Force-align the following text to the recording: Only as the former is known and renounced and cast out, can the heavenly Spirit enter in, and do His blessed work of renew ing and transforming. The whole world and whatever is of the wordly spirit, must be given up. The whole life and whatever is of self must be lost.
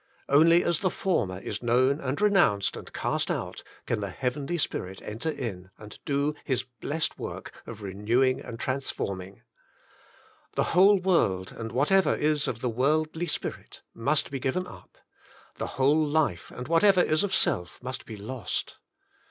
Only 0.27 0.63
as 0.63 0.79
the 0.79 0.89
former 0.89 1.37
is 1.37 1.61
known 1.61 1.99
and 2.01 2.19
renounced 2.19 2.75
and 2.75 2.91
cast 2.91 3.29
out, 3.29 3.61
can 3.85 3.99
the 3.99 4.09
heavenly 4.09 4.57
Spirit 4.57 4.99
enter 5.03 5.29
in, 5.29 5.69
and 5.77 5.99
do 6.05 6.33
His 6.43 6.63
blessed 6.63 7.19
work 7.19 7.51
of 7.67 7.83
renew 7.83 8.23
ing 8.23 8.39
and 8.41 8.59
transforming. 8.59 9.43
The 10.55 10.63
whole 10.73 10.97
world 10.99 11.51
and 11.55 11.71
whatever 11.71 12.15
is 12.15 12.47
of 12.47 12.61
the 12.61 12.67
wordly 12.69 13.27
spirit, 13.27 13.83
must 13.93 14.31
be 14.31 14.39
given 14.39 14.65
up. 14.65 14.97
The 15.57 15.67
whole 15.77 16.03
life 16.03 16.49
and 16.49 16.67
whatever 16.67 17.01
is 17.03 17.23
of 17.23 17.31
self 17.35 17.79
must 17.83 18.07
be 18.07 18.17
lost. 18.17 18.77